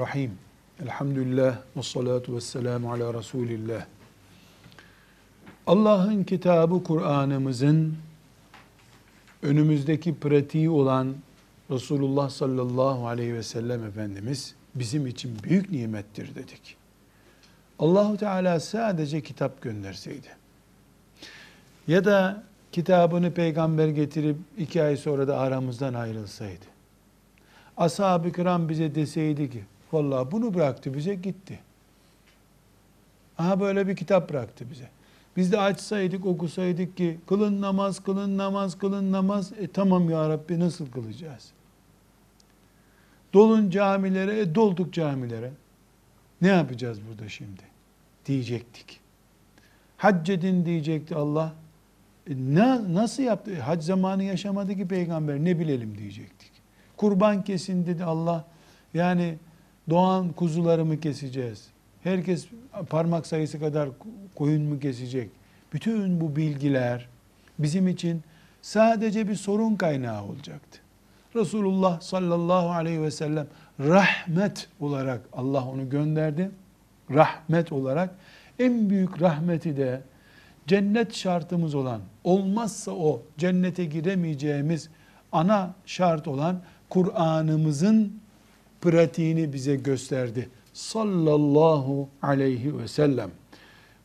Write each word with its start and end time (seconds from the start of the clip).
Bismillahirrahmanirrahim. 0.00 0.38
Elhamdülillah 0.82 1.56
ve 1.76 1.82
salatu 1.82 2.36
ve 2.36 2.40
selamu 2.40 2.92
ala 2.92 3.14
Resulillah. 3.14 3.86
Allah'ın 5.66 6.24
kitabı 6.24 6.84
Kur'an'ımızın 6.84 7.96
önümüzdeki 9.42 10.14
pratiği 10.14 10.70
olan 10.70 11.14
Resulullah 11.70 12.30
sallallahu 12.30 13.06
aleyhi 13.06 13.34
ve 13.34 13.42
sellem 13.42 13.84
Efendimiz 13.84 14.54
bizim 14.74 15.06
için 15.06 15.38
büyük 15.42 15.70
nimettir 15.70 16.34
dedik. 16.34 16.76
Allahu 17.78 18.16
Teala 18.16 18.60
sadece 18.60 19.20
kitap 19.20 19.62
gönderseydi 19.62 20.28
ya 21.88 22.04
da 22.04 22.42
kitabını 22.72 23.34
peygamber 23.34 23.88
getirip 23.88 24.36
iki 24.58 24.82
ay 24.82 24.96
sonra 24.96 25.28
da 25.28 25.38
aramızdan 25.38 25.94
ayrılsaydı 25.94 26.64
ashab-ı 27.76 28.32
kiram 28.32 28.68
bize 28.68 28.94
deseydi 28.94 29.50
ki 29.50 29.64
vallahi 29.92 30.32
bunu 30.32 30.54
bıraktı 30.54 30.94
bize 30.94 31.14
gitti. 31.14 31.58
Aha 33.38 33.60
böyle 33.60 33.88
bir 33.88 33.96
kitap 33.96 34.30
bıraktı 34.30 34.70
bize. 34.70 34.88
Biz 35.36 35.52
de 35.52 35.58
açsaydık 35.60 36.26
okusaydık 36.26 36.96
ki 36.96 37.18
kılın 37.26 37.60
namaz 37.60 38.02
kılın 38.02 38.38
namaz 38.38 38.78
kılın 38.78 39.12
namaz 39.12 39.52
e 39.58 39.68
tamam 39.68 40.10
ya 40.10 40.28
Rabbi 40.28 40.60
nasıl 40.60 40.90
kılacağız? 40.90 41.50
Dolun 43.32 43.70
camilere 43.70 44.40
e 44.40 44.54
dolduk 44.54 44.92
camilere. 44.92 45.50
Ne 46.42 46.48
yapacağız 46.48 46.98
burada 47.08 47.28
şimdi? 47.28 47.62
Diyecektik. 48.26 49.00
Hac 49.96 50.30
edin 50.30 50.64
diyecekti 50.64 51.14
Allah. 51.14 51.52
E, 52.30 52.34
ne, 52.36 52.94
nasıl 52.94 53.22
yaptı? 53.22 53.60
Hac 53.60 53.82
zamanı 53.82 54.24
yaşamadı 54.24 54.76
ki 54.76 54.88
peygamber 54.88 55.38
ne 55.38 55.58
bilelim 55.58 55.98
diyecektik. 55.98 56.50
Kurban 56.96 57.44
kesin 57.44 57.86
dedi 57.86 58.04
Allah. 58.04 58.44
Yani 58.94 59.36
doğan 59.90 60.28
kuzularımı 60.28 61.00
keseceğiz. 61.00 61.66
Herkes 62.02 62.46
parmak 62.90 63.26
sayısı 63.26 63.60
kadar 63.60 63.88
koyun 64.34 64.62
mu 64.62 64.80
kesecek? 64.80 65.30
Bütün 65.72 66.20
bu 66.20 66.36
bilgiler 66.36 67.08
bizim 67.58 67.88
için 67.88 68.22
sadece 68.62 69.28
bir 69.28 69.34
sorun 69.34 69.76
kaynağı 69.76 70.24
olacaktı. 70.24 70.78
Resulullah 71.36 72.00
sallallahu 72.00 72.70
aleyhi 72.70 73.02
ve 73.02 73.10
sellem 73.10 73.46
rahmet 73.80 74.68
olarak 74.80 75.20
Allah 75.32 75.64
onu 75.66 75.90
gönderdi. 75.90 76.50
Rahmet 77.10 77.72
olarak 77.72 78.14
en 78.58 78.90
büyük 78.90 79.22
rahmeti 79.22 79.76
de 79.76 80.02
cennet 80.66 81.14
şartımız 81.14 81.74
olan 81.74 82.00
olmazsa 82.24 82.92
o 82.92 83.22
cennete 83.38 83.84
giremeyeceğimiz 83.84 84.88
ana 85.32 85.74
şart 85.86 86.28
olan 86.28 86.60
Kur'an'ımızın 86.88 88.20
pratiğini 88.80 89.52
bize 89.52 89.76
gösterdi. 89.76 90.48
Sallallahu 90.72 92.08
aleyhi 92.22 92.78
ve 92.78 92.88
sellem. 92.88 93.30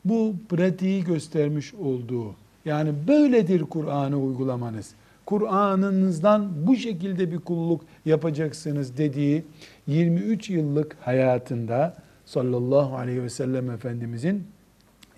Bu 0.04 0.34
pratiği 0.48 1.04
göstermiş 1.04 1.74
olduğu, 1.74 2.34
yani 2.64 2.92
böyledir 3.08 3.62
Kur'an'ı 3.62 4.20
uygulamanız. 4.20 4.94
Kur'an'ınızdan 5.26 6.66
bu 6.66 6.76
şekilde 6.76 7.32
bir 7.32 7.38
kulluk 7.38 7.84
yapacaksınız 8.04 8.98
dediği 8.98 9.44
23 9.86 10.50
yıllık 10.50 10.96
hayatında 11.00 11.96
sallallahu 12.26 12.96
aleyhi 12.96 13.22
ve 13.22 13.30
sellem 13.30 13.70
Efendimizin 13.70 14.44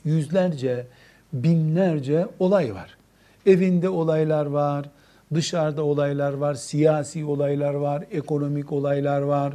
yüzlerce, 0.04 0.86
binlerce 1.32 2.26
olay 2.38 2.74
var. 2.74 2.96
Evinde 3.46 3.88
olaylar 3.88 4.46
var, 4.46 4.90
Dışarıda 5.34 5.84
olaylar 5.84 6.32
var, 6.32 6.54
siyasi 6.54 7.24
olaylar 7.24 7.74
var, 7.74 8.04
ekonomik 8.10 8.72
olaylar 8.72 9.22
var. 9.22 9.54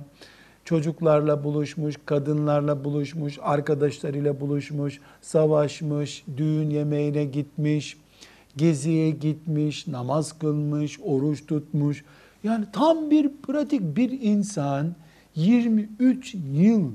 Çocuklarla 0.66 1.44
buluşmuş, 1.44 1.96
kadınlarla 2.06 2.84
buluşmuş, 2.84 3.40
arkadaşlarıyla 3.42 4.40
buluşmuş, 4.40 5.00
savaşmış, 5.22 6.24
düğün 6.38 6.70
yemeğine 6.70 7.26
gitmiş, 7.26 7.98
geziye 8.58 9.10
gitmiş, 9.10 9.88
namaz 9.88 10.40
kılmış, 10.40 11.00
oruç 11.04 11.46
tutmuş. 11.46 12.06
Yani 12.44 12.66
tam 12.74 13.12
bir 13.12 13.32
pratik 13.48 13.98
bir 13.98 14.22
insan 14.22 14.96
23 15.36 16.36
yıl 16.54 16.92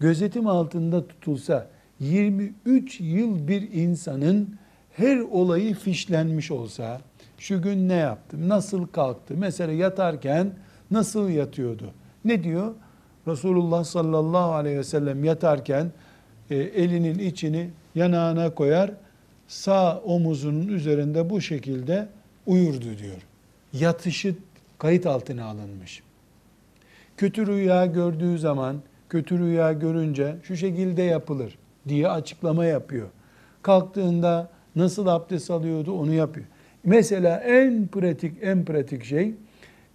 gözetim 0.00 0.46
altında 0.46 1.08
tutulsa 1.08 1.66
23 2.00 3.00
yıl 3.00 3.48
bir 3.48 3.72
insanın 3.72 4.56
her 4.92 5.18
olayı 5.18 5.74
fişlenmiş 5.74 6.50
olsa 6.50 7.00
şu 7.38 7.62
gün 7.62 7.88
ne 7.88 7.94
yaptım? 7.94 8.48
Nasıl 8.48 8.86
kalktı? 8.86 9.34
Mesela 9.36 9.72
yatarken 9.72 10.50
nasıl 10.90 11.28
yatıyordu? 11.28 11.90
Ne 12.24 12.44
diyor? 12.44 12.74
Resulullah 13.28 13.84
sallallahu 13.84 14.52
aleyhi 14.52 14.78
ve 14.78 14.84
sellem 14.84 15.24
yatarken 15.24 15.92
e, 16.50 16.56
elinin 16.56 17.18
içini 17.18 17.70
yanağına 17.94 18.54
koyar, 18.54 18.90
sağ 19.48 19.98
omuzunun 19.98 20.68
üzerinde 20.68 21.30
bu 21.30 21.40
şekilde 21.40 22.08
uyurdu 22.46 22.98
diyor. 22.98 23.26
Yatışı 23.72 24.34
kayıt 24.78 25.06
altına 25.06 25.44
alınmış. 25.44 26.02
Kötü 27.16 27.46
rüya 27.46 27.86
gördüğü 27.86 28.38
zaman, 28.38 28.76
kötü 29.08 29.38
rüya 29.38 29.72
görünce 29.72 30.36
şu 30.42 30.56
şekilde 30.56 31.02
yapılır 31.02 31.58
diye 31.88 32.08
açıklama 32.08 32.64
yapıyor. 32.64 33.08
Kalktığında 33.62 34.50
nasıl 34.76 35.06
abdest 35.06 35.50
alıyordu 35.50 35.92
onu 35.92 36.12
yapıyor. 36.12 36.46
Mesela 36.86 37.36
en 37.36 37.86
pratik 37.86 38.32
en 38.42 38.64
pratik 38.64 39.04
şey 39.04 39.34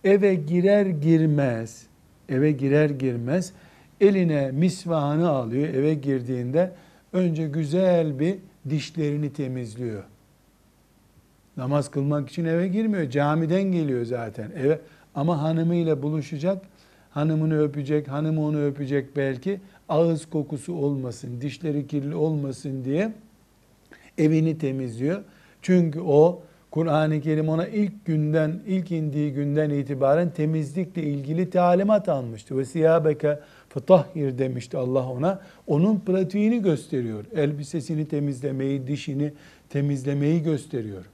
eve 0.03 0.35
girer 0.35 0.85
girmez 0.85 1.87
eve 2.29 2.51
girer 2.51 2.89
girmez 2.89 3.53
eline 4.01 4.51
misvahını 4.51 5.29
alıyor 5.29 5.67
eve 5.67 5.93
girdiğinde 5.93 6.71
önce 7.13 7.47
güzel 7.47 8.19
bir 8.19 8.35
dişlerini 8.69 9.33
temizliyor. 9.33 10.03
Namaz 11.57 11.91
kılmak 11.91 12.29
için 12.29 12.45
eve 12.45 12.67
girmiyor. 12.67 13.09
Camiden 13.09 13.63
geliyor 13.63 14.05
zaten. 14.05 14.51
Eve 14.63 14.79
ama 15.15 15.41
hanımıyla 15.41 16.03
buluşacak. 16.03 16.65
Hanımını 17.11 17.61
öpecek, 17.61 18.07
hanımı 18.07 18.45
onu 18.45 18.65
öpecek 18.65 19.15
belki. 19.15 19.59
Ağız 19.89 20.25
kokusu 20.25 20.73
olmasın, 20.73 21.41
dişleri 21.41 21.87
kirli 21.87 22.15
olmasın 22.15 22.85
diye 22.85 23.13
evini 24.17 24.57
temizliyor. 24.57 25.21
Çünkü 25.61 25.99
o 25.99 26.41
Kur'an-ı 26.71 27.21
Kerim 27.21 27.49
ona 27.49 27.67
ilk 27.67 28.05
günden, 28.05 28.59
ilk 28.67 28.91
indiği 28.91 29.33
günden 29.33 29.69
itibaren 29.69 30.29
temizlikle 30.29 31.03
ilgili 31.03 31.49
talimat 31.49 32.09
almıştı. 32.09 32.57
Ve 32.57 32.65
siyabeke 32.65 33.39
fetahhir 33.69 34.37
demişti 34.37 34.77
Allah 34.77 35.09
ona. 35.09 35.41
Onun 35.67 35.99
pratiğini 35.99 36.61
gösteriyor. 36.61 37.25
Elbisesini 37.35 38.07
temizlemeyi, 38.07 38.87
dişini 38.87 39.33
temizlemeyi 39.69 40.43
gösteriyor. 40.43 41.05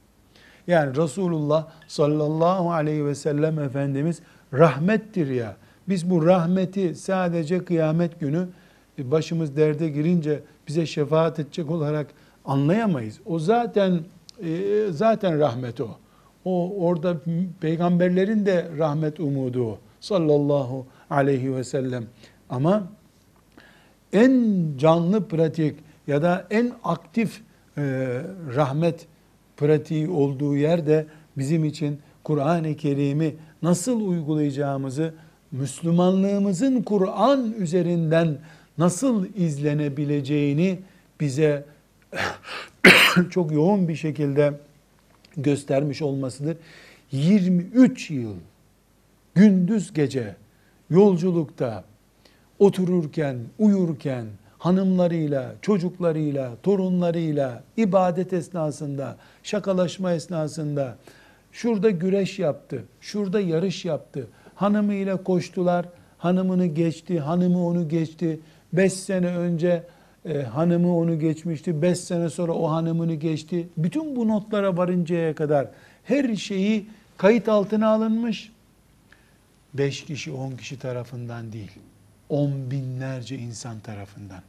Yani 0.66 0.96
Resulullah 0.96 1.68
sallallahu 1.88 2.72
aleyhi 2.72 3.06
ve 3.06 3.14
sellem 3.14 3.58
Efendimiz 3.58 4.20
rahmettir 4.52 5.30
ya. 5.30 5.56
Biz 5.88 6.10
bu 6.10 6.26
rahmeti 6.26 6.94
sadece 6.94 7.64
kıyamet 7.64 8.20
günü 8.20 8.48
başımız 8.98 9.56
derde 9.56 9.88
girince 9.88 10.40
bize 10.68 10.86
şefaat 10.86 11.38
edecek 11.38 11.70
olarak 11.70 12.06
anlayamayız. 12.44 13.20
O 13.26 13.38
zaten 13.38 14.00
e, 14.42 14.86
zaten 14.90 15.38
rahmet 15.38 15.80
o. 15.80 15.88
O 16.44 16.86
orada 16.86 17.16
peygamberlerin 17.60 18.46
de 18.46 18.68
rahmet 18.78 19.20
umudu 19.20 19.64
o. 19.64 19.78
Sallallahu 20.00 20.86
aleyhi 21.10 21.56
ve 21.56 21.64
sellem. 21.64 22.04
Ama 22.50 22.88
en 24.12 24.64
canlı 24.78 25.28
pratik 25.28 25.76
ya 26.06 26.22
da 26.22 26.46
en 26.50 26.72
aktif 26.84 27.40
e, 27.76 27.82
rahmet 28.54 29.06
pratiği 29.56 30.08
olduğu 30.08 30.56
yerde 30.56 31.06
bizim 31.36 31.64
için 31.64 31.98
Kur'an-ı 32.24 32.76
Kerim'i 32.76 33.34
nasıl 33.62 34.00
uygulayacağımızı, 34.00 35.14
Müslümanlığımızın 35.52 36.82
Kur'an 36.82 37.52
üzerinden 37.52 38.38
nasıl 38.78 39.26
izlenebileceğini 39.34 40.78
bize 41.20 41.64
çok 43.30 43.52
yoğun 43.52 43.88
bir 43.88 43.96
şekilde 43.96 44.52
göstermiş 45.36 46.02
olmasıdır. 46.02 46.56
23 47.12 48.10
yıl 48.10 48.34
gündüz 49.34 49.92
gece 49.92 50.36
yolculukta 50.90 51.84
otururken, 52.58 53.36
uyurken, 53.58 54.26
hanımlarıyla, 54.58 55.54
çocuklarıyla, 55.62 56.52
torunlarıyla, 56.62 57.62
ibadet 57.76 58.32
esnasında, 58.32 59.16
şakalaşma 59.42 60.12
esnasında, 60.12 60.96
şurada 61.52 61.90
güreş 61.90 62.38
yaptı, 62.38 62.84
şurada 63.00 63.40
yarış 63.40 63.84
yaptı, 63.84 64.26
hanımıyla 64.54 65.22
koştular, 65.22 65.86
hanımını 66.18 66.66
geçti, 66.66 67.20
hanımı 67.20 67.66
onu 67.66 67.88
geçti, 67.88 68.40
beş 68.72 68.92
sene 68.92 69.36
önce 69.36 69.82
e, 70.24 70.42
hanımı 70.42 70.96
onu 70.96 71.18
geçmişti. 71.18 71.82
Beş 71.82 71.98
sene 71.98 72.30
sonra 72.30 72.52
o 72.52 72.70
hanımını 72.70 73.14
geçti. 73.14 73.68
Bütün 73.76 74.16
bu 74.16 74.28
notlara 74.28 74.76
varıncaya 74.76 75.34
kadar 75.34 75.68
her 76.04 76.36
şeyi 76.36 76.86
kayıt 77.16 77.48
altına 77.48 77.88
alınmış. 77.88 78.52
beş 79.74 80.04
kişi, 80.04 80.32
on 80.32 80.50
kişi 80.56 80.78
tarafından 80.78 81.52
değil, 81.52 81.70
on 82.28 82.70
binlerce 82.70 83.38
insan 83.38 83.80
tarafından 83.80 84.42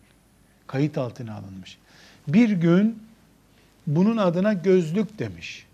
kayıt 0.68 0.98
altına 0.98 1.34
alınmış. 1.36 1.78
Bir 2.28 2.50
gün 2.50 3.04
bunun 3.88 4.18
adına 4.18 4.54
gözlük 4.54 5.20
demiş. 5.20 5.66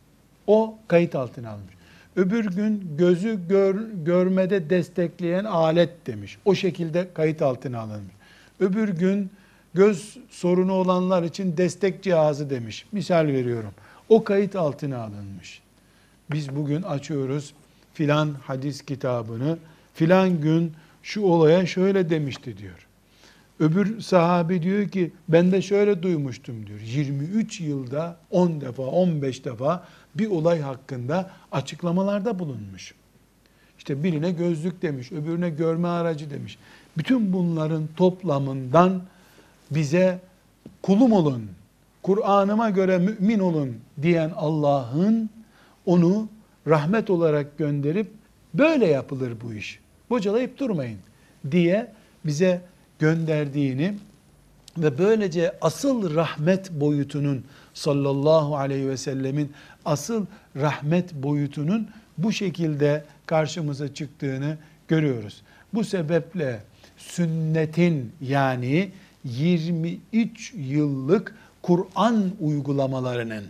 O 0.48 0.78
kayıt 0.88 1.16
altına 1.16 1.50
almış. 1.50 1.76
Öbür 2.16 2.46
gün 2.46 2.98
gözü 2.98 3.48
gör, 3.50 3.76
görmede 4.06 4.70
destekleyen 4.70 5.44
alet 5.44 6.08
demiş. 6.08 6.38
O 6.46 6.56
şekilde 6.56 7.08
kayıt 7.14 7.42
altına 7.42 7.80
alınmış. 7.80 8.16
Öbür 8.60 8.90
gün 8.90 9.30
göz 9.76 10.18
sorunu 10.30 10.74
olanlar 10.74 11.24
için 11.24 11.58
destek 11.58 12.04
cihazı 12.04 12.50
demiş. 12.50 12.86
Misal 12.92 13.28
veriyorum. 13.28 13.72
O 14.10 14.24
kayıt 14.24 14.56
altına 14.56 14.98
alınmış. 14.98 15.62
Biz 16.32 16.56
bugün 16.56 16.82
açıyoruz 16.82 17.54
filan 17.94 18.36
hadis 18.44 18.82
kitabını. 18.82 19.58
Filan 19.94 20.42
gün 20.42 20.74
şu 21.04 21.22
olaya 21.22 21.66
şöyle 21.66 22.10
demişti 22.10 22.58
diyor. 22.58 22.88
Öbür 23.60 24.02
sahabi 24.02 24.62
diyor 24.62 24.90
ki 24.90 25.12
ben 25.30 25.52
de 25.52 25.62
şöyle 25.62 26.04
duymuştum 26.04 26.68
diyor. 26.68 26.80
23 26.80 27.62
yılda 27.62 28.18
10 28.32 28.62
defa 28.62 28.84
15 28.84 29.46
defa 29.46 29.88
bir 30.16 30.28
olay 30.28 30.62
hakkında 30.62 31.32
açıklamalarda 31.52 32.40
bulunmuş. 32.40 32.94
İşte 33.78 34.04
birine 34.04 34.32
gözlük 34.32 34.82
demiş, 34.82 35.12
öbürüne 35.12 35.50
görme 35.50 35.88
aracı 35.88 36.30
demiş. 36.30 36.58
Bütün 36.98 37.34
bunların 37.34 37.88
toplamından 37.98 39.02
bize 39.72 40.20
kulum 40.82 41.12
olun, 41.12 41.50
Kur'an'ıma 42.04 42.70
göre 42.70 42.98
mümin 42.98 43.40
olun 43.40 43.78
diyen 44.02 44.32
Allah'ın 44.36 45.30
onu 45.86 46.30
rahmet 46.68 47.10
olarak 47.10 47.58
gönderip 47.58 48.08
böyle 48.54 48.86
yapılır 48.86 49.34
bu 49.42 49.54
iş. 49.54 49.80
Bocalayıp 50.10 50.58
durmayın 50.58 51.00
diye 51.52 51.92
bize 52.26 52.62
gönderdiğini 53.00 53.94
ve 54.78 54.98
böylece 54.98 55.52
asıl 55.62 56.16
rahmet 56.16 56.72
boyutunun 56.72 57.44
sallallahu 57.74 58.58
aleyhi 58.58 58.90
ve 58.90 58.98
sellemin 58.98 59.52
asıl 59.86 60.26
rahmet 60.56 61.14
boyutunun 61.14 61.88
bu 62.18 62.32
şekilde 62.32 63.04
karşımıza 63.26 63.94
çıktığını 63.94 64.58
görüyoruz. 64.88 65.42
Bu 65.74 65.84
sebeple 65.84 66.60
sünnetin 66.98 68.12
yani 68.22 68.92
23 69.26 70.54
yıllık 70.58 71.36
Kur'an 71.62 72.32
uygulamalarının 72.40 73.44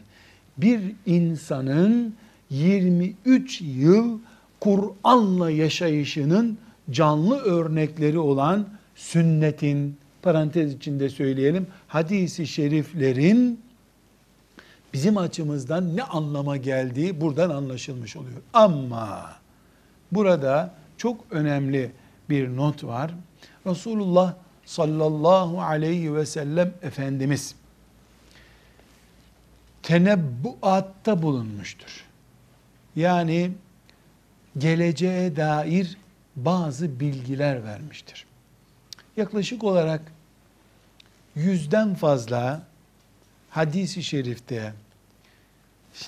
bir 0.58 0.82
insanın 1.06 2.16
23 2.50 3.62
yıl 3.62 4.20
Kur'an'la 4.60 5.52
yaşayışının 5.52 6.58
canlı 6.92 7.38
örnekleri 7.38 8.20
olan 8.20 8.68
sünnetin 8.96 9.98
parantez 10.22 10.74
içinde 10.74 11.10
söyleyelim 11.10 11.68
hadisi 11.88 12.48
şeriflerin 12.48 13.60
bizim 14.94 15.18
açımızdan 15.18 15.96
ne 15.96 16.04
anlama 16.04 16.58
geldiği 16.58 17.22
buradan 17.22 17.50
anlaşılmış 17.50 18.16
oluyor. 18.16 18.42
Ama 18.54 19.32
burada 20.12 20.74
çok 20.98 21.26
önemli 21.32 21.92
bir 22.30 22.56
not 22.56 22.84
var. 22.84 23.12
Resulullah 23.66 24.36
sallallahu 24.66 25.62
aleyhi 25.62 26.16
ve 26.16 26.26
sellem 26.26 26.74
Efendimiz 26.82 27.56
tenebbuatta 29.84 31.22
bulunmuştur. 31.22 32.06
Yani 32.96 33.52
geleceğe 34.58 35.36
dair 35.36 35.98
bazı 36.36 37.00
bilgiler 37.00 37.64
vermiştir. 37.64 38.26
Yaklaşık 39.18 39.64
olarak 39.64 40.02
yüzden 41.36 41.96
fazla 41.96 42.64
hadisi 43.50 44.04
şerifte 44.04 44.74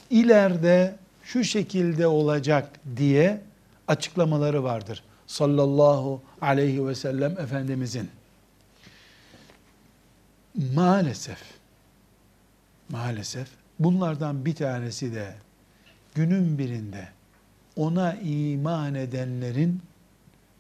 ileride 0.10 0.96
şu 1.24 1.44
şekilde 1.44 2.08
olacak 2.08 2.70
diye 2.98 3.42
açıklamaları 3.88 4.64
vardır. 4.64 5.04
Sallallahu 5.28 6.22
aleyhi 6.42 6.88
ve 6.88 6.96
sellem 6.96 7.40
Efendimizin. 7.40 8.10
Maalesef, 10.58 11.44
maalesef 12.90 13.48
bunlardan 13.80 14.46
bir 14.46 14.56
tanesi 14.56 15.16
de 15.16 15.34
günün 16.16 16.58
birinde 16.58 17.08
ona 17.76 18.14
iman 18.14 18.96
edenlerin 18.96 19.82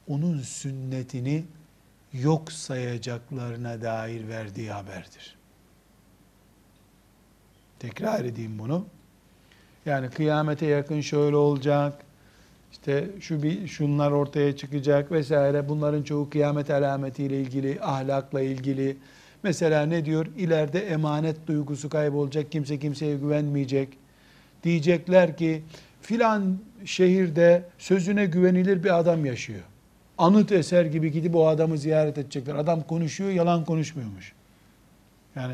onun 0.08 0.38
sünnetini 0.42 1.46
yok 2.14 2.52
sayacaklarına 2.52 3.82
dair 3.82 4.28
verdiği 4.28 4.72
haberdir. 4.72 5.36
Tekrar 7.80 8.26
edeyim 8.26 8.60
bunu. 8.60 8.86
Yani 9.86 10.10
kıyamete 10.10 10.66
yakın 10.66 11.02
şöyle 11.02 11.36
olacak. 11.36 11.94
İşte 12.72 13.10
şu 13.20 13.44
bir 13.44 13.68
şunlar 13.68 14.12
ortaya 14.12 14.56
çıkacak 14.56 15.12
vesaire. 15.12 15.70
Bunların 15.70 16.04
çoğu 16.04 16.30
kıyamet 16.30 16.70
alametiyle 16.70 17.42
ilgili, 17.42 17.82
ahlakla 17.82 18.42
ilgili. 18.42 18.98
Mesela 19.44 19.86
ne 19.86 20.06
diyor? 20.06 20.28
İleride 20.38 20.80
emanet 20.80 21.48
duygusu 21.48 21.90
kaybolacak. 21.90 22.52
Kimse 22.52 22.80
kimseye 22.80 23.18
güvenmeyecek. 23.18 23.90
Diyecekler 24.64 25.38
ki 25.38 25.64
filan 26.02 26.58
şehirde 26.86 27.64
sözüne 27.78 28.26
güvenilir 28.26 28.84
bir 28.84 29.00
adam 29.00 29.26
yaşıyor. 29.26 29.64
Anıt 30.18 30.52
eser 30.52 30.86
gibi 30.86 31.12
gidip 31.12 31.36
o 31.36 31.48
adamı 31.48 31.78
ziyaret 31.78 32.18
edecekler. 32.18 32.56
Adam 32.56 32.84
konuşuyor, 32.84 33.30
yalan 33.30 33.66
konuşmuyormuş. 33.66 34.34
Yani 35.36 35.54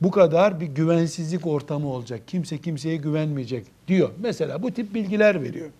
bu 0.00 0.10
kadar 0.10 0.60
bir 0.60 0.66
güvensizlik 0.66 1.46
ortamı 1.46 1.88
olacak. 1.88 2.20
Kimse 2.26 2.58
kimseye 2.58 2.96
güvenmeyecek 2.96 3.66
diyor. 3.88 4.10
Mesela 4.20 4.62
bu 4.62 4.70
tip 4.70 4.94
bilgiler 4.94 5.42
veriyor. 5.42 5.70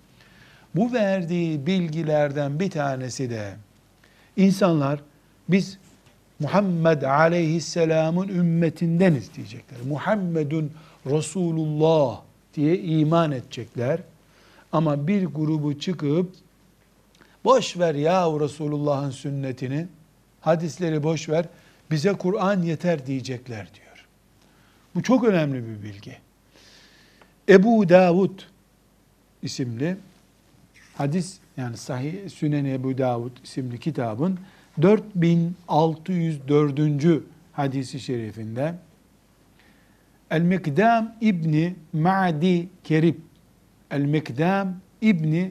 Bu 0.74 0.92
verdiği 0.92 1.66
bilgilerden 1.66 2.60
bir 2.60 2.70
tanesi 2.70 3.30
de 3.30 3.52
insanlar 4.36 5.00
biz 5.48 5.78
Muhammed 6.40 7.02
aleyhisselamın 7.02 8.28
ümmetindeniz 8.28 9.34
diyecekler. 9.34 9.78
Muhammedun 9.88 10.72
Resulullah 11.06 12.20
diye 12.54 12.78
iman 12.78 13.32
edecekler. 13.32 14.00
Ama 14.72 15.06
bir 15.06 15.26
grubu 15.26 15.78
çıkıp 15.78 16.32
boş 17.44 17.78
ver 17.78 17.94
ya 17.94 18.26
Resulullah'ın 18.40 19.10
sünnetini, 19.10 19.86
hadisleri 20.40 21.02
boş 21.02 21.28
ver, 21.28 21.44
bize 21.90 22.12
Kur'an 22.12 22.62
yeter 22.62 23.06
diyecekler 23.06 23.68
diyor. 23.74 24.06
Bu 24.94 25.02
çok 25.02 25.24
önemli 25.24 25.68
bir 25.68 25.82
bilgi. 25.82 26.16
Ebu 27.48 27.88
Davud 27.88 28.40
isimli 29.42 29.96
hadis 30.94 31.38
yani 31.56 31.76
Sahih 31.76 32.28
Sünen 32.30 32.64
Ebu 32.64 32.98
Davud 32.98 33.36
isimli 33.44 33.80
kitabın 33.80 34.38
4604. 34.82 37.22
hadisi 37.52 38.00
şerifinde 38.00 38.74
El-Mikdam 40.30 41.14
İbni 41.20 41.74
Ma'di 41.92 42.68
Kerib 42.84 43.14
El-Mikdam 43.90 44.74
İbni 45.00 45.50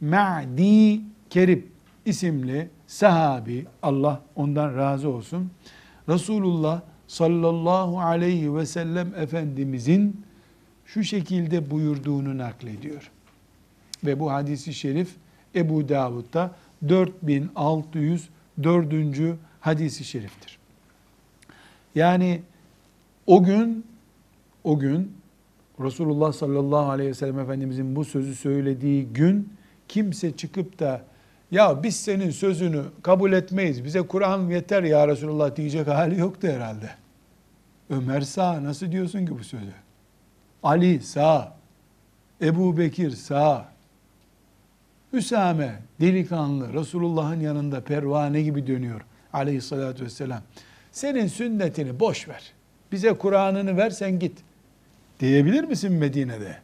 Ma'di 0.00 1.00
Kerib 1.30 1.62
isimli 2.04 2.68
sahabi 2.86 3.66
Allah 3.82 4.22
ondan 4.36 4.76
razı 4.76 5.08
olsun. 5.08 5.50
Resulullah 6.08 6.80
sallallahu 7.06 8.00
aleyhi 8.00 8.56
ve 8.56 8.66
sellem 8.66 9.14
Efendimizin 9.14 10.24
şu 10.86 11.04
şekilde 11.04 11.70
buyurduğunu 11.70 12.38
naklediyor. 12.38 13.10
Ve 14.04 14.20
bu 14.20 14.32
hadisi 14.32 14.74
şerif 14.74 15.14
Ebu 15.54 15.88
Davud'da 15.88 16.54
4604. 18.62 19.38
hadisi 19.60 20.04
şeriftir. 20.04 20.58
Yani 21.94 22.42
o 23.26 23.44
gün 23.44 23.86
o 24.64 24.78
gün 24.78 25.12
Resulullah 25.80 26.32
sallallahu 26.32 26.90
aleyhi 26.90 27.10
ve 27.10 27.14
sellem 27.14 27.38
Efendimizin 27.38 27.96
bu 27.96 28.04
sözü 28.04 28.34
söylediği 28.34 29.06
gün 29.06 29.52
kimse 29.88 30.36
çıkıp 30.36 30.78
da 30.78 31.04
ya 31.50 31.82
biz 31.82 31.96
senin 31.96 32.30
sözünü 32.30 32.82
kabul 33.02 33.32
etmeyiz, 33.32 33.84
bize 33.84 34.02
Kur'an 34.02 34.48
yeter 34.48 34.82
ya 34.82 35.08
Resulullah 35.08 35.56
diyecek 35.56 35.86
hali 35.86 36.18
yoktu 36.18 36.48
herhalde. 36.48 36.90
Ömer 37.90 38.20
sağ, 38.20 38.64
nasıl 38.64 38.92
diyorsun 38.92 39.26
ki 39.26 39.38
bu 39.38 39.44
sözü? 39.44 39.72
Ali 40.62 41.00
sağ, 41.00 41.56
Ebu 42.42 42.78
Bekir 42.78 43.10
sağ, 43.10 43.68
Üsame 45.14 45.82
delikanlı 46.00 46.72
Resulullah'ın 46.72 47.40
yanında 47.40 47.80
pervane 47.80 48.42
gibi 48.42 48.66
dönüyor 48.66 49.00
aleyhissalatü 49.32 50.04
vesselam. 50.04 50.42
Senin 50.92 51.26
sünnetini 51.26 52.00
boş 52.00 52.28
ver. 52.28 52.52
Bize 52.92 53.12
Kur'an'ını 53.12 53.76
ver 53.76 53.90
sen 53.90 54.18
git. 54.18 54.38
Diyebilir 55.20 55.64
misin 55.64 55.92
Medine'de? 55.92 56.56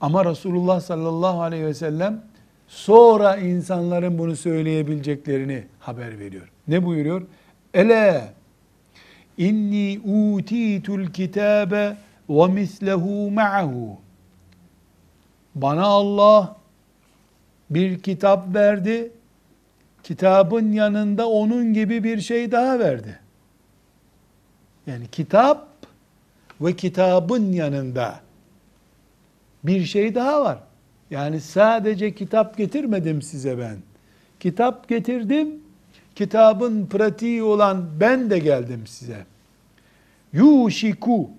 Ama 0.00 0.24
Resulullah 0.24 0.80
sallallahu 0.80 1.42
aleyhi 1.42 1.66
ve 1.66 1.74
sellem 1.74 2.22
Sonra 2.68 3.36
insanların 3.36 4.18
bunu 4.18 4.36
söyleyebileceklerini 4.36 5.64
haber 5.80 6.18
veriyor. 6.18 6.50
Ne 6.68 6.84
buyuruyor? 6.84 7.22
Ele 7.74 8.32
inni 9.38 10.00
utitul 10.04 11.06
kitabe 11.06 11.96
ve 12.30 12.46
mislehu 12.46 13.30
ma'ahu. 13.30 13.96
Bana 15.54 15.84
Allah 15.84 16.56
bir 17.70 17.98
kitap 18.02 18.54
verdi. 18.54 19.12
Kitabın 20.02 20.72
yanında 20.72 21.28
onun 21.28 21.74
gibi 21.74 22.04
bir 22.04 22.20
şey 22.20 22.52
daha 22.52 22.78
verdi. 22.78 23.18
Yani 24.86 25.08
kitap 25.08 25.68
ve 26.60 26.76
kitabın 26.76 27.52
yanında 27.52 28.20
bir 29.64 29.84
şey 29.84 30.14
daha 30.14 30.44
var. 30.44 30.58
Yani 31.10 31.40
sadece 31.40 32.14
kitap 32.14 32.56
getirmedim 32.56 33.22
size 33.22 33.58
ben. 33.58 33.76
Kitap 34.40 34.88
getirdim. 34.88 35.48
Kitabın 36.14 36.86
pratiği 36.86 37.42
olan 37.42 37.86
ben 38.00 38.30
de 38.30 38.38
geldim 38.38 38.86
size. 38.86 39.26
Yuşiku 40.32 41.30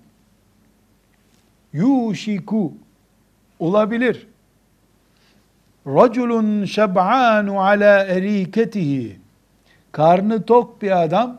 Yuşiku 1.72 2.72
olabilir. 3.58 4.26
Raculun 5.87 6.65
şeb'anu 6.65 7.61
ala 7.61 8.03
eriketihi 8.03 9.17
karnı 9.91 10.43
tok 10.43 10.81
bir 10.81 11.03
adam 11.03 11.37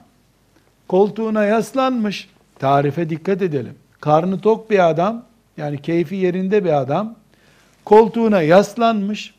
koltuğuna 0.88 1.44
yaslanmış. 1.44 2.28
Tarife 2.58 3.10
dikkat 3.10 3.42
edelim. 3.42 3.74
Karnı 4.00 4.40
tok 4.40 4.70
bir 4.70 4.88
adam 4.88 5.22
yani 5.56 5.82
keyfi 5.82 6.16
yerinde 6.16 6.64
bir 6.64 6.80
adam 6.80 7.14
koltuğuna 7.84 8.42
yaslanmış. 8.42 9.34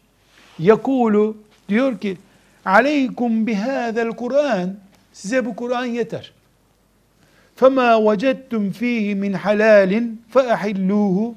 Yakulu 0.59 1.37
diyor 1.69 1.97
ki 1.97 2.17
aleykum 2.65 3.47
bihâzel 3.47 4.09
Kur'an 4.09 4.75
size 5.13 5.45
bu 5.45 5.55
Kur'an 5.55 5.85
yeter. 5.85 6.31
فَمَا 7.59 7.89
وَجَدْتُمْ 8.07 8.63
ف۪يهِ 8.79 9.15
مِنْ 9.23 9.33
حَلَالٍ 9.37 9.91
فَاَحِلُّوهُ 10.33 11.33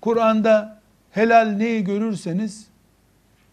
Kur'an'da 0.00 0.75
helal 1.16 1.46
neyi 1.46 1.84
görürseniz 1.84 2.66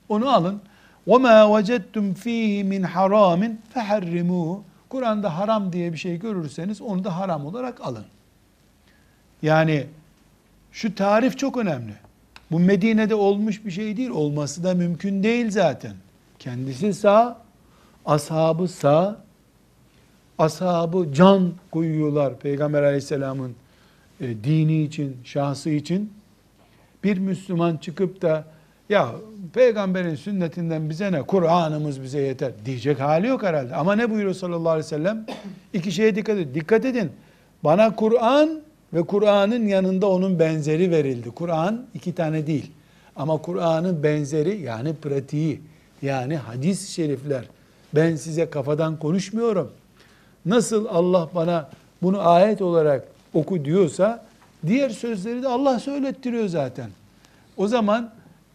onu 0.09 0.29
alın. 0.29 0.61
وَمَا 1.07 1.37
وَجَدْتُمْ 1.53 2.15
ف۪يهِ 2.15 2.63
مِنْ 2.63 2.85
حَرَامٍ 2.85 3.55
فَحَرِّمُوهُ 3.75 4.59
Kur'an'da 4.89 5.37
haram 5.37 5.73
diye 5.73 5.93
bir 5.93 5.97
şey 5.97 6.19
görürseniz 6.19 6.81
onu 6.81 7.03
da 7.03 7.17
haram 7.17 7.45
olarak 7.45 7.81
alın. 7.81 8.05
Yani 9.41 9.85
şu 10.71 10.95
tarif 10.95 11.37
çok 11.37 11.57
önemli. 11.57 11.93
Bu 12.51 12.59
Medine'de 12.59 13.15
olmuş 13.15 13.65
bir 13.65 13.71
şey 13.71 13.97
değil. 13.97 14.09
Olması 14.09 14.63
da 14.63 14.73
mümkün 14.73 15.23
değil 15.23 15.51
zaten. 15.51 15.93
Kendisi 16.39 16.93
sağ, 16.93 17.37
ashabı 18.05 18.67
sağ, 18.67 19.21
ashabı 20.37 21.13
can 21.13 21.51
koyuyorlar 21.71 22.39
Peygamber 22.39 22.83
aleyhisselamın 22.83 23.55
e, 24.21 24.43
dini 24.43 24.83
için, 24.83 25.17
şahsı 25.23 25.69
için. 25.69 26.13
Bir 27.04 27.18
Müslüman 27.18 27.76
çıkıp 27.76 28.22
da 28.22 28.44
ya 28.88 29.08
peygamberin 29.52 30.14
sünnetinden 30.14 30.90
bize 30.90 31.12
ne, 31.12 31.22
Kur'an'ımız 31.22 32.02
bize 32.02 32.20
yeter 32.20 32.52
diyecek 32.64 33.00
hali 33.00 33.26
yok 33.26 33.42
herhalde. 33.42 33.74
Ama 33.76 33.94
ne 33.94 34.10
buyuruyor 34.10 34.34
sallallahu 34.34 34.68
aleyhi 34.68 34.86
ve 34.86 34.88
sellem? 34.88 35.26
İki 35.72 35.92
şeye 35.92 36.14
dikkat 36.14 36.38
edin. 36.38 36.54
Dikkat 36.54 36.84
edin. 36.84 37.10
Bana 37.64 37.96
Kur'an 37.96 38.60
ve 38.94 39.02
Kur'an'ın 39.02 39.66
yanında 39.66 40.08
onun 40.08 40.38
benzeri 40.38 40.90
verildi. 40.90 41.30
Kur'an 41.30 41.86
iki 41.94 42.14
tane 42.14 42.46
değil. 42.46 42.70
Ama 43.16 43.38
Kur'an'ın 43.38 44.02
benzeri 44.02 44.60
yani 44.60 44.94
pratiği 44.94 45.60
yani 46.02 46.36
hadis-i 46.36 46.92
şerifler. 46.92 47.44
Ben 47.94 48.16
size 48.16 48.50
kafadan 48.50 48.98
konuşmuyorum. 48.98 49.72
Nasıl 50.46 50.86
Allah 50.86 51.28
bana 51.34 51.70
bunu 52.02 52.28
ayet 52.28 52.62
olarak 52.62 53.04
oku 53.34 53.64
diyorsa 53.64 54.26
diğer 54.66 54.90
sözleri 54.90 55.42
de 55.42 55.48
Allah 55.48 55.78
söylettiriyor 55.80 56.48
zaten. 56.48 56.90
O 57.56 57.68
zaman 57.68 58.10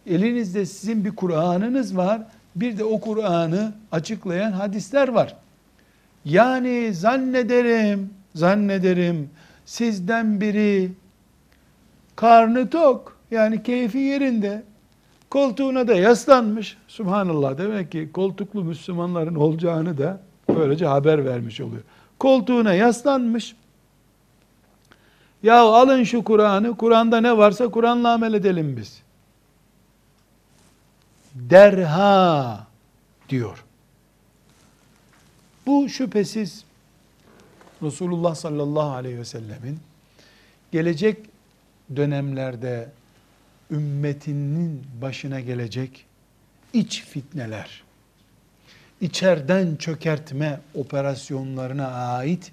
elinizde 0.06 0.66
sizin 0.66 1.04
bir 1.04 1.16
Kur'an'ınız 1.16 1.96
var. 1.96 2.22
Bir 2.56 2.78
de 2.78 2.84
o 2.84 3.00
Kur'an'ı 3.00 3.72
açıklayan 3.92 4.52
hadisler 4.52 5.08
var. 5.08 5.36
Yani 6.24 6.94
zannederim, 6.94 8.10
zannederim 8.34 9.30
sizden 9.66 10.40
biri 10.40 10.92
karnı 12.16 12.70
tok 12.70 13.16
yani 13.30 13.62
keyfi 13.62 13.98
yerinde 13.98 14.62
koltuğuna 15.30 15.88
da 15.88 15.94
yaslanmış. 15.94 16.76
Subhanallah 16.88 17.58
demek 17.58 17.92
ki 17.92 18.08
koltuklu 18.12 18.64
Müslümanların 18.64 19.34
olacağını 19.34 19.98
da 19.98 20.20
böylece 20.48 20.86
haber 20.86 21.24
vermiş 21.24 21.60
oluyor. 21.60 21.82
Koltuğuna 22.18 22.74
yaslanmış. 22.74 23.56
Ya 25.42 25.60
alın 25.60 26.04
şu 26.04 26.24
Kur'an'ı, 26.24 26.76
Kur'an'da 26.76 27.20
ne 27.20 27.36
varsa 27.36 27.68
Kur'an'la 27.68 28.12
amel 28.12 28.34
edelim 28.34 28.76
biz. 28.76 29.02
Derha 31.34 32.66
diyor. 33.28 33.64
Bu 35.66 35.88
şüphesiz 35.88 36.64
Resulullah 37.82 38.34
sallallahu 38.34 38.90
aleyhi 38.90 39.18
ve 39.18 39.24
sellemin 39.24 39.78
gelecek 40.72 41.18
dönemlerde 41.96 42.88
ümmetinin 43.70 44.82
başına 45.02 45.40
gelecek 45.40 46.06
iç 46.72 47.04
fitneler, 47.04 47.82
içerden 49.00 49.76
çökertme 49.76 50.60
operasyonlarına 50.74 51.86
ait 51.88 52.52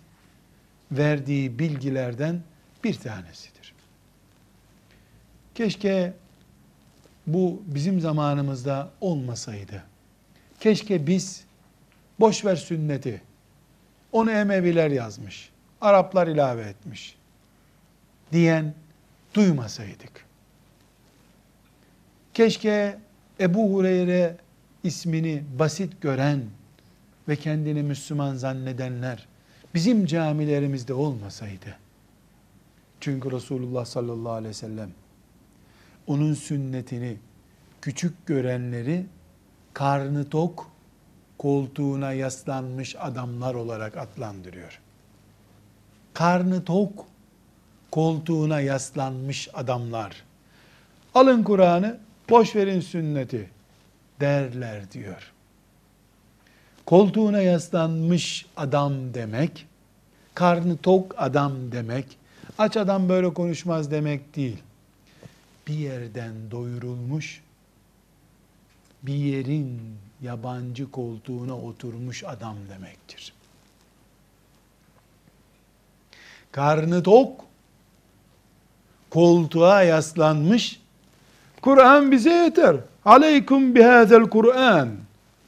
verdiği 0.91 1.59
bilgilerden 1.59 2.41
bir 2.83 2.93
tanesidir. 2.93 3.73
Keşke 5.55 6.13
bu 7.27 7.61
bizim 7.65 7.99
zamanımızda 7.99 8.89
olmasaydı. 9.01 9.83
Keşke 10.59 11.07
biz 11.07 11.43
boş 12.19 12.45
ver 12.45 12.55
sünneti. 12.55 13.21
Onu 14.11 14.31
Emeviler 14.31 14.91
yazmış. 14.91 15.49
Araplar 15.81 16.27
ilave 16.27 16.61
etmiş. 16.61 17.15
Diyen 18.31 18.73
duymasaydık. 19.33 20.25
Keşke 22.33 22.97
Ebu 23.39 23.73
Hureyre 23.73 24.35
ismini 24.83 25.43
basit 25.59 26.01
gören 26.01 26.43
ve 27.27 27.35
kendini 27.35 27.83
Müslüman 27.83 28.35
zannedenler 28.35 29.27
bizim 29.73 30.05
camilerimizde 30.05 30.93
olmasaydı. 30.93 31.86
Çünkü 32.99 33.31
Resulullah 33.31 33.85
sallallahu 33.85 34.31
aleyhi 34.31 34.49
ve 34.49 34.53
sellem 34.53 34.89
onun 36.07 36.33
sünnetini 36.33 37.17
küçük 37.81 38.25
görenleri 38.25 39.05
karnı 39.73 40.29
tok, 40.29 40.71
koltuğuna 41.37 42.13
yaslanmış 42.13 42.95
adamlar 42.99 43.55
olarak 43.55 43.97
adlandırıyor. 43.97 44.79
Karnı 46.13 46.63
tok, 46.63 47.05
koltuğuna 47.91 48.59
yaslanmış 48.59 49.49
adamlar. 49.53 50.23
Alın 51.15 51.43
Kur'an'ı, 51.43 51.99
boş 52.29 52.55
verin 52.55 52.79
sünneti 52.79 53.49
derler 54.19 54.91
diyor. 54.91 55.33
Koltuğuna 56.85 57.41
yaslanmış 57.41 58.45
adam 58.57 59.13
demek, 59.13 59.65
karnı 60.33 60.77
tok 60.77 61.15
adam 61.17 61.71
demek, 61.71 62.17
aç 62.57 62.77
adam 62.77 63.09
böyle 63.09 63.33
konuşmaz 63.33 63.91
demek 63.91 64.35
değil. 64.35 64.57
Bir 65.67 65.73
yerden 65.73 66.51
doyurulmuş, 66.51 67.41
bir 69.03 69.13
yerin 69.13 69.81
yabancı 70.21 70.91
koltuğuna 70.91 71.57
oturmuş 71.57 72.23
adam 72.23 72.55
demektir. 72.69 73.33
Karnı 76.51 77.03
tok, 77.03 77.45
koltuğa 79.09 79.83
yaslanmış, 79.83 80.79
Kur'an 81.61 82.11
bize 82.11 82.33
yeter. 82.33 82.75
Aleykum 83.05 83.75
bihazel 83.75 84.23
Kur'an. 84.23 84.89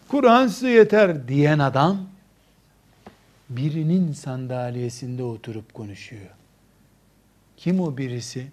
Kur'an 0.08 0.48
size 0.48 0.70
yeter 0.70 1.28
diyen 1.28 1.60
adam 1.60 1.98
birinin 3.50 4.14
sandalyesinde 4.14 5.24
oturup 5.24 5.74
konuşuyor. 5.74 6.39
Kim 7.60 7.80
o 7.80 7.98
birisi? 7.98 8.48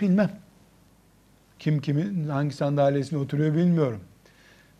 Bilmem. 0.00 0.40
Kim 1.58 1.80
kimin 1.80 2.28
hangi 2.28 2.54
sandalyesinde 2.54 3.20
oturuyor 3.20 3.54
bilmiyorum. 3.54 4.00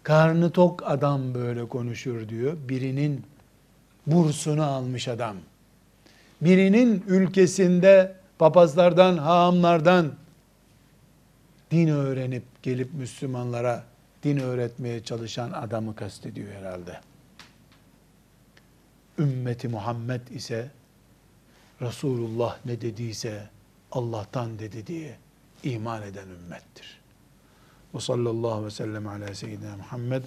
Karnı 0.02 0.50
tok 0.50 0.82
adam 0.86 1.34
böyle 1.34 1.68
konuşur 1.68 2.28
diyor. 2.28 2.56
Birinin 2.68 3.26
bursunu 4.06 4.62
almış 4.64 5.08
adam. 5.08 5.36
Birinin 6.40 7.04
ülkesinde 7.08 8.14
papazlardan, 8.38 9.16
haamlardan 9.16 10.14
din 11.70 11.88
öğrenip 11.88 12.44
gelip 12.62 12.94
Müslümanlara 12.94 13.84
din 14.22 14.36
öğretmeye 14.36 15.04
çalışan 15.04 15.52
adamı 15.52 15.96
kastediyor 15.96 16.52
herhalde. 16.52 17.00
Ümmeti 19.18 19.68
Muhammed 19.68 20.28
ise 20.28 20.70
Resulullah 21.82 22.58
ne 22.64 22.80
dediyse 22.80 23.48
Allah'tan 23.92 24.58
dedi 24.58 24.86
diye 24.86 25.18
iman 25.62 26.02
eden 26.02 26.28
ümmettir. 26.28 27.00
Ve 27.94 28.00
sallallahu 28.00 28.64
ve 28.64 28.70
sellem 28.70 29.06
ala 29.06 29.34
seyyidina 29.34 29.76
Muhammed 29.76 30.24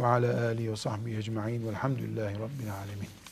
ve 0.00 0.06
ala 0.06 0.46
alihi 0.46 0.72
ve 0.72 0.76
sahbihi 0.76 1.16
ecma'in 1.16 1.66
velhamdülillahi 1.66 2.34
rabbil 2.34 2.74
alemin. 2.74 3.25